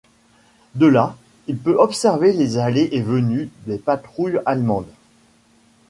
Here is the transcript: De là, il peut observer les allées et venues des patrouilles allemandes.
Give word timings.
De 0.73 0.87
là, 0.87 1.15
il 1.45 1.59
peut 1.59 1.75
observer 1.79 2.33
les 2.33 2.57
allées 2.57 2.89
et 2.91 3.03
venues 3.03 3.51
des 3.67 3.77
patrouilles 3.77 4.39
allemandes. 4.47 4.89